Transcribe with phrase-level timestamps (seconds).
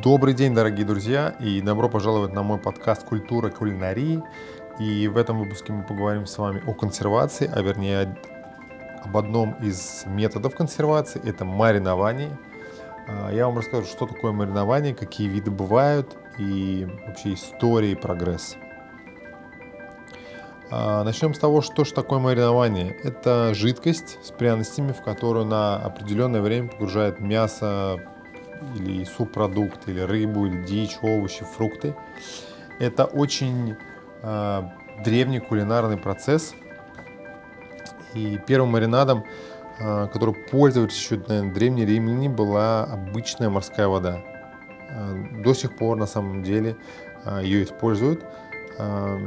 [0.00, 4.22] Добрый день, дорогие друзья, и добро пожаловать на мой подкаст «Культура кулинарии».
[4.78, 8.16] И в этом выпуске мы поговорим с вами о консервации, а вернее
[9.04, 12.38] об одном из методов консервации– это маринование.
[13.06, 18.56] А, я вам расскажу, что такое маринование, какие виды бывают и вообще история и прогресс.
[20.70, 22.96] А, начнем с того, что же такое маринование.
[23.04, 28.00] Это жидкость с пряностями, в которую на определенное время погружает мясо
[28.76, 31.94] или субпродукт, или рыбу, или дичь, овощи, фрукты.
[32.78, 33.76] Это очень
[34.22, 34.62] э,
[35.04, 36.54] древний кулинарный процесс.
[38.14, 39.24] И первым маринадом,
[39.78, 44.22] э, который пользовались еще на древней римляне, была обычная морская вода.
[44.90, 46.76] Э, до сих пор на самом деле
[47.24, 48.24] э, ее используют.
[48.78, 49.18] Э,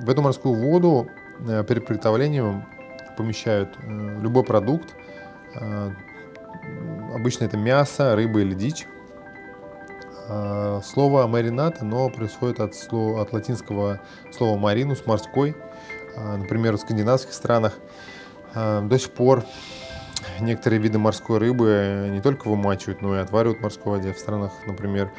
[0.00, 1.08] в эту морскую воду
[1.46, 2.64] э, перед приготовлением
[3.16, 4.94] помещают э, любой продукт,
[5.54, 5.90] э,
[7.14, 8.88] Обычно это мясо, рыба или дичь.
[10.28, 14.00] А, слово маринад, оно происходит от, слова, от латинского
[14.32, 15.54] слова маринус, морской.
[16.16, 17.74] А, например, в скандинавских странах
[18.52, 19.44] а, до сих пор
[20.40, 24.12] некоторые виды морской рыбы не только вымачивают, но и отваривают в морской воде.
[24.12, 25.12] В странах, например,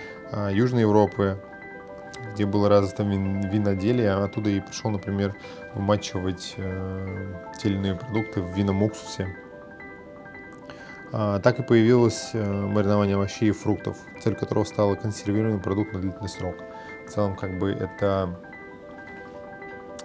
[0.52, 1.40] Южной Европы,
[2.34, 5.34] где было развито виноделие, оттуда и пришел, например,
[5.74, 9.34] вымачивать э, те продукты в винном уксусе.
[11.12, 16.00] А, так и появилось э, маринование овощей и фруктов, цель которого стала консервированный продукт на
[16.00, 16.56] длительный срок.
[17.08, 18.36] В целом, как бы это,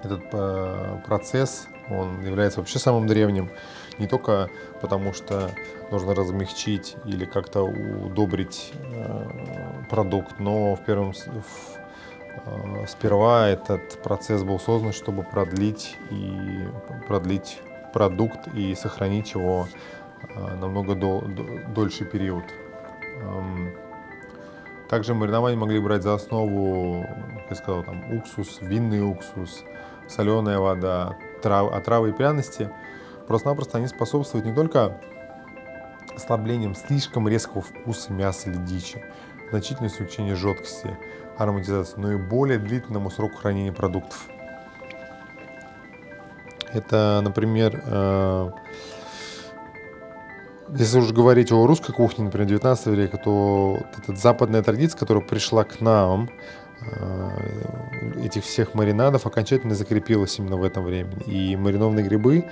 [0.02, 3.50] этот э, процесс, он является вообще самым древним,
[3.98, 4.48] не только
[4.80, 5.50] потому, что
[5.90, 14.60] нужно размягчить или как-то удобрить э, продукт, но в первом в, сперва этот процесс был
[14.60, 16.68] создан, чтобы продлить и
[17.08, 17.60] продлить
[17.92, 19.66] продукт и сохранить его
[20.60, 21.22] намного дол,
[21.74, 22.44] дольший период.
[24.88, 27.06] Также маринование могли брать за основу,
[27.42, 29.62] как я сказал, там, уксус, винный уксус,
[30.08, 32.70] соленая вода, трав, а травы и пряности.
[33.28, 35.00] Просто-напросто они способствуют не только
[36.16, 39.02] ослаблением слишком резкого вкуса мяса или дичи,
[39.50, 40.98] значительное смягчение жесткости,
[41.38, 44.26] ароматизации, но и более длительному сроку хранения продуктов.
[46.72, 48.50] Это, например, э,
[50.78, 55.24] если уже говорить о русской кухне, например, 19 века, то вот эта западная традиция, которая
[55.24, 56.30] пришла к нам,
[56.80, 57.29] э,
[58.22, 61.22] этих всех маринадов окончательно закрепилась именно в этом времени.
[61.26, 62.44] И маринованные грибы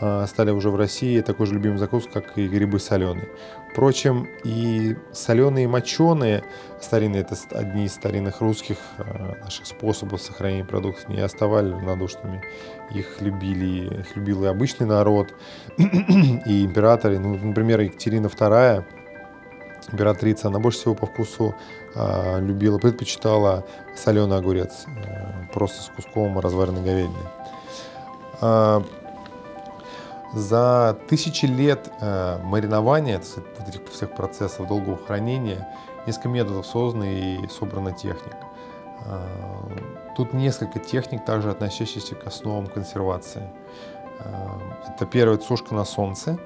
[0.00, 3.28] э, стали уже в России такой же любимой закуской, как и грибы соленые.
[3.72, 6.44] Впрочем, и соленые и моченые
[6.84, 12.42] старинные, это одни из старинных русских э, наших способов сохранения продуктов, не оставали равнодушными.
[12.92, 15.34] Их любили, их любил и обычный народ,
[15.78, 17.18] и императоры.
[17.18, 18.84] Ну, например, Екатерина II,
[19.92, 21.54] императрица, она больше всего по вкусу
[21.94, 23.64] э, любила, предпочитала
[23.94, 27.14] соленый огурец, э, просто с куском разваренной говядины.
[28.40, 28.82] Э,
[30.32, 33.20] за тысячи лет э, маринования,
[33.58, 35.68] вот этих всех процессов долгого хранения,
[36.06, 38.38] несколько методов созданы и собрана техника.
[39.04, 39.20] Э,
[40.16, 43.48] тут несколько техник, также относящихся к основам консервации.
[44.20, 44.48] Э,
[44.88, 46.38] это первая сушка на солнце,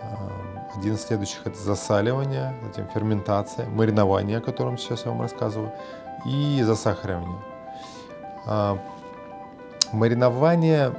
[0.00, 0.06] э,
[0.76, 5.72] один из следующих это засаливание, затем ферментация, маринование, о котором сейчас я вам рассказываю,
[6.26, 7.38] и засахаривание.
[8.46, 8.76] Э,
[9.92, 10.92] маринование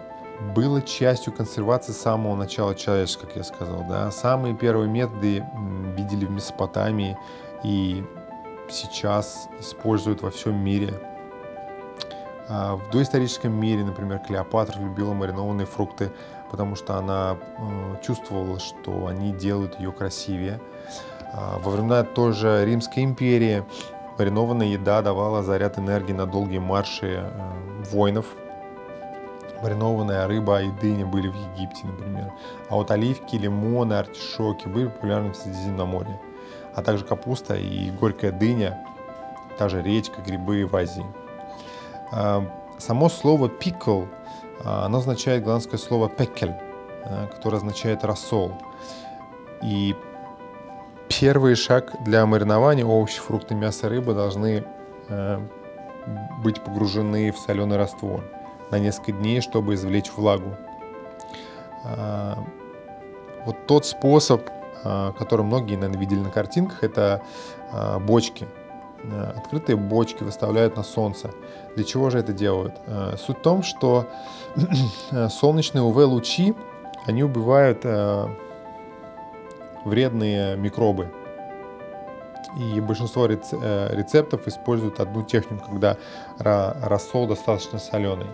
[0.56, 3.85] было частью консервации с самого начала человечества, как я сказал.
[3.88, 4.12] Да?
[4.12, 5.46] Самые первые методы
[5.96, 7.18] видели в Месопотамии
[7.64, 8.03] и
[8.69, 10.94] сейчас используют во всем мире.
[12.47, 16.12] А в доисторическом мире, например, Клеопатра любила маринованные фрукты,
[16.52, 20.60] потому что она э, чувствовала, что они делают ее красивее.
[21.34, 23.64] А во времена тоже Римской империи
[24.18, 27.32] маринованная еда давала заряд энергии на долгие марши э,
[27.92, 28.26] воинов,
[29.62, 32.32] маринованная рыба и дыня были в Египте, например.
[32.70, 36.20] А вот оливки, лимоны, артишоки были популярны в Средиземноморье.
[36.74, 38.86] А также капуста и горькая дыня,
[39.58, 41.06] та же редька, грибы в Азии.
[42.12, 42.46] А,
[42.78, 44.08] само слово а,
[44.63, 46.53] оно означает голландское слово пекель,
[47.03, 48.52] а, которое означает рассол.
[49.61, 49.96] И
[51.07, 54.66] первый шаг для маринования овощи, фрукты, мяса, рыбы должны
[56.43, 58.23] быть погружены в соленый раствор
[58.72, 60.55] на несколько дней, чтобы извлечь влагу.
[61.84, 62.43] А,
[63.46, 64.49] вот тот способ,
[64.84, 67.22] а, который многие, наверное, видели на картинках, это
[67.72, 68.47] а, бочки.
[69.35, 71.31] Открытые бочки выставляют на солнце.
[71.75, 72.75] Для чего же это делают?
[73.17, 74.07] Суть в том, что
[75.29, 76.53] солнечные УВ-лучи,
[77.05, 77.85] они убивают
[79.85, 81.11] вредные микробы.
[82.57, 83.37] И большинство э,
[83.91, 85.97] рецептов используют одну технику, когда
[86.37, 88.28] рассол достаточно соленый.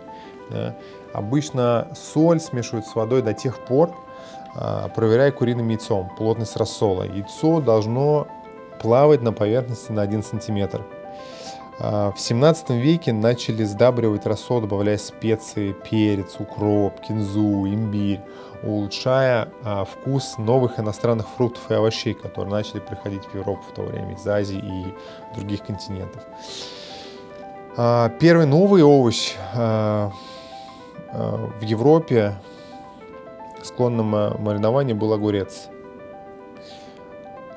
[1.14, 3.96] Обычно соль смешивают с водой до тех пор,
[4.96, 7.04] проверяя куриным яйцом плотность рассола.
[7.04, 8.28] Яйцо должно
[8.82, 10.82] плавать на поверхности на 1 сантиметр.
[11.80, 18.22] А, в 17 веке начали сдабривать рассол, добавляя специи, перец, укроп, кинзу, имбирь,
[18.64, 23.84] улучшая а, вкус новых иностранных фруктов и овощей, которые начали приходить в Европу в то
[23.84, 26.24] время из Азии и других континентов.
[27.78, 29.36] А, первый новый овощ
[31.14, 32.36] в Европе
[33.64, 34.12] склонным
[34.42, 35.68] маринованию был огурец.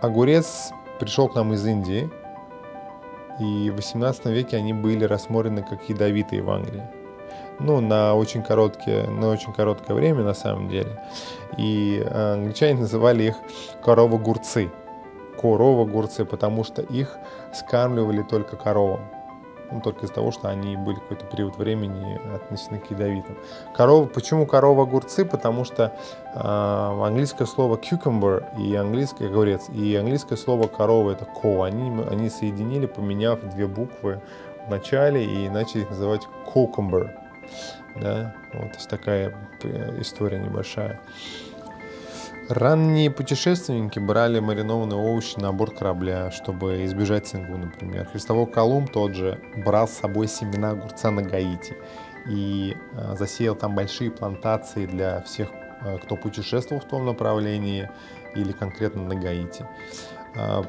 [0.00, 2.10] Огурец пришел к нам из Индии–
[3.38, 6.82] и в 18 веке они были рассмотрены как ядовитые в Англии.
[7.60, 11.00] Ну, на очень, короткие, на очень короткое время, на самом деле.
[11.56, 13.36] И э, англичане называли их
[13.82, 14.70] корова-гурцы.
[15.40, 17.16] Корова-гурцы, потому что их
[17.52, 19.00] скармливали только коровам
[19.70, 23.36] ну, только из-за того, что они были какой-то период времени относительно к ядовитым.
[23.74, 25.24] Корова, почему корова огурцы?
[25.24, 25.92] Потому что
[26.34, 31.66] э, английское слово cucumber и английское огурец и английское слово корова это co.
[31.66, 34.20] Они, они соединили, поменяв две буквы
[34.66, 37.10] в начале и начали их называть cucumber.
[37.96, 38.34] Да?
[38.52, 41.00] Вот такая э, история небольшая.
[42.48, 48.06] Ранние путешественники брали маринованные овощи на борт корабля, чтобы избежать цингу, например.
[48.06, 51.74] Христовой Колумб тот же брал с собой семена огурца на Гаити
[52.28, 55.48] и э, засеял там большие плантации для всех,
[55.82, 57.90] э, кто путешествовал в том направлении
[58.34, 59.66] или конкретно на Гаити.
[60.34, 60.62] Э,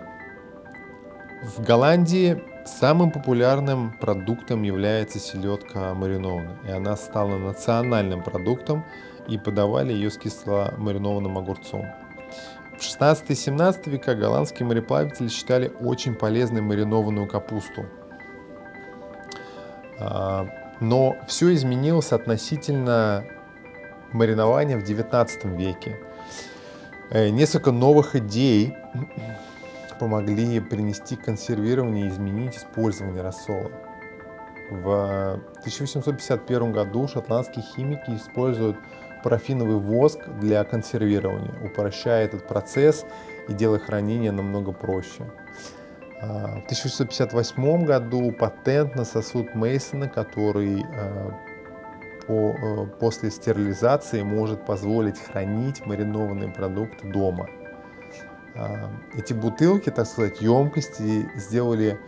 [1.43, 8.85] в Голландии самым популярным продуктом является селедка маринованная, и она стала национальным продуктом
[9.27, 11.85] и подавали ее с кисло-маринованным огурцом.
[12.77, 17.85] В 16-17 века голландские мореплаватели считали очень полезной маринованную капусту.
[19.97, 20.47] А,
[20.81, 23.25] но все изменилось относительно
[24.11, 25.97] маринования в 19 веке.
[27.11, 28.75] Э, несколько новых идей
[29.99, 33.71] помогли принести консервирование и изменить использование рассола.
[34.69, 38.77] В 1851 году шотландские химики используют
[39.25, 43.07] парафиновый воск для консервирования, упрощая этот процесс
[43.49, 45.23] и делая хранение намного проще.
[46.21, 51.31] А, в 1658 году патент на сосуд Мейсона, который а,
[52.27, 57.49] по, э, после стерилизации может позволить хранить маринованные продукты дома.
[58.53, 61.99] А, эти бутылки, так сказать, емкости сделали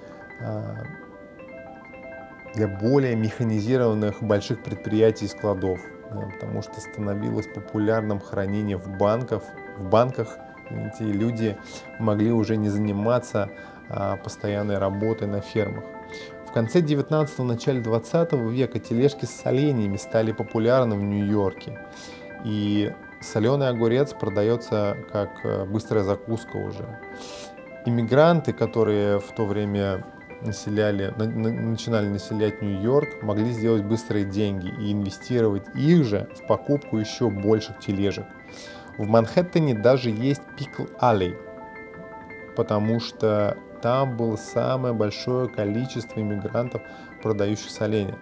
[2.53, 5.79] для более механизированных больших предприятий и складов
[6.09, 9.43] потому что становилось популярным хранение в банках,
[9.77, 10.37] в банках
[10.69, 11.57] эти люди
[11.99, 13.49] могли уже не заниматься
[13.89, 15.83] а, постоянной работой на фермах.
[16.47, 21.79] В конце 19-го, начале 20 века тележки с соленьями стали популярны в Нью-Йорке.
[22.43, 26.99] И соленый огурец продается как э, быстрая закуска уже.
[27.85, 30.05] Иммигранты, которые в то время
[30.41, 36.97] населяли, на, начинали населять Нью-Йорк, могли сделать быстрые деньги и инвестировать их же в покупку
[36.97, 38.25] еще больших тележек.
[38.97, 41.37] В Манхэттене даже есть Пикл Alley,
[42.55, 46.81] потому что там было самое большое количество иммигрантов,
[47.21, 48.17] продающих соленья.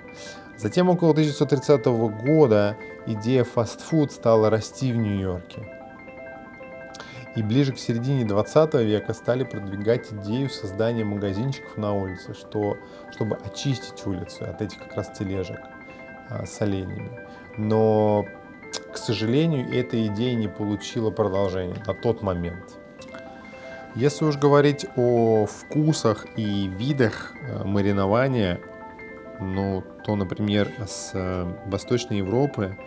[0.57, 1.85] Затем около 1930
[2.25, 5.74] года идея фастфуд стала расти в Нью-Йорке.
[7.35, 12.77] И ближе к середине 20 века стали продвигать идею создания магазинчиков на улице, что,
[13.11, 15.59] чтобы очистить улицы от этих как раз тележек
[16.29, 17.11] а, с оленями.
[17.57, 18.25] Но,
[18.93, 22.77] к сожалению, эта идея не получила продолжения на тот момент.
[23.95, 28.61] Если уж говорить о вкусах и видах а, маринования,
[29.41, 32.77] ну, то, например, с а, Восточной Европы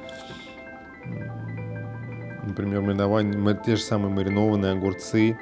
[2.59, 5.39] Например, маринование, те же самые маринованные огурцы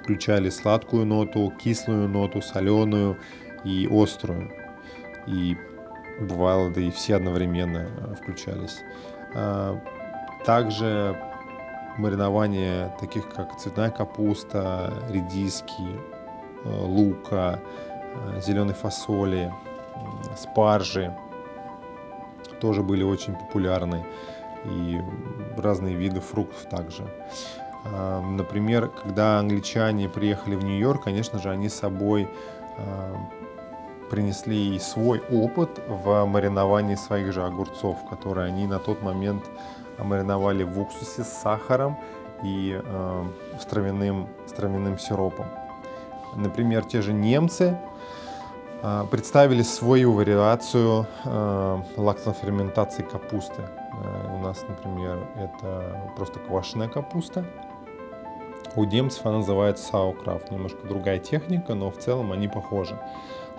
[0.00, 3.18] включали сладкую ноту, кислую ноту, соленую
[3.64, 4.52] и острую.
[5.26, 5.56] И
[6.20, 8.78] бывало, да и все одновременно э, включались.
[9.34, 9.76] А,
[10.46, 11.20] также
[11.98, 17.58] маринование таких как цветная капуста, редиски, э, лука,
[18.36, 19.52] э, зеленой фасоли,
[20.36, 21.12] спаржи
[22.60, 24.06] тоже были очень популярны
[24.64, 25.00] и
[25.56, 27.04] разные виды фруктов также.
[27.84, 32.28] Например, когда англичане приехали в Нью-Йорк, конечно же, они с собой
[34.10, 39.44] принесли свой опыт в мариновании своих же огурцов, которые они на тот момент
[39.98, 41.98] мариновали в уксусе с сахаром
[42.42, 43.24] и э,
[43.60, 45.46] с, травяным, с травяным сиропом.
[46.36, 47.78] Например, те же немцы
[48.82, 53.62] а, представили свою вариацию а, лактоферментации капусты.
[54.02, 57.44] А, у нас, например, это просто квашеная капуста.
[58.76, 60.50] У немцев она называется саукрафт.
[60.50, 62.98] Немножко другая техника, но в целом они похожи.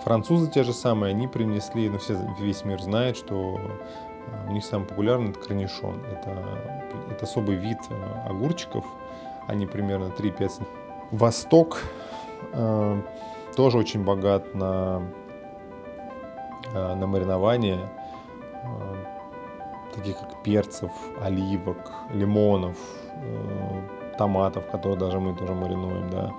[0.04, 3.58] Французы те же самые, они принесли, ну все, весь мир знает, что
[4.46, 6.02] у них самый популярный это корнишон.
[6.04, 6.44] Это,
[7.10, 7.78] это особый вид
[8.26, 8.84] огурчиков.
[9.46, 10.62] Они примерно 3-5
[11.12, 11.82] Восток
[12.52, 13.02] э,
[13.54, 15.02] тоже очень богат на,
[16.74, 18.05] э, на маринование, э,
[19.96, 22.76] таких как перцев, оливок, лимонов,
[23.14, 26.32] э, томатов, которые даже мы тоже маринуем, да,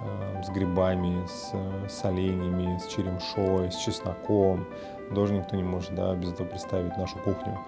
[0.00, 1.52] э, с грибами, с,
[1.88, 4.66] с оленями, с черемшой, с чесноком.
[5.14, 7.58] Тоже никто не может да, без этого представить нашу кухню.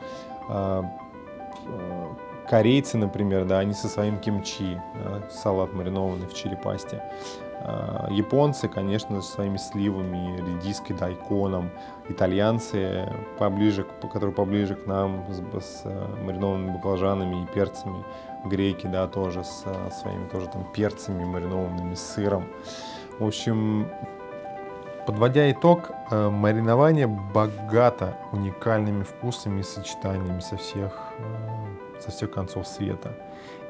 [2.49, 7.03] Корейцы, например, да, они со своим кимчи, да, салат маринованный в чили-пасте.
[7.61, 11.71] А, японцы, конечно, со своими сливами, редиской, дайконом.
[12.09, 18.05] Итальянцы, поближе, которые поближе к нам, с, с э, маринованными баклажанами и перцами.
[18.45, 22.47] Греки, да, тоже с э, своими тоже там перцами маринованными, сыром.
[23.19, 23.88] В общем,
[25.07, 31.12] Подводя итог, э, маринование богато уникальными вкусами и сочетаниями со всех,
[32.00, 33.12] со всех концов света.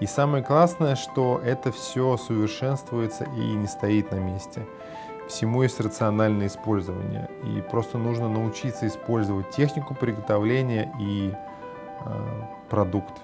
[0.00, 4.66] И самое классное, что это все совершенствуется и не стоит на месте.
[5.28, 7.28] Всему есть рациональное использование.
[7.45, 13.14] И просто нужно научиться использовать технику приготовления и э, продукт.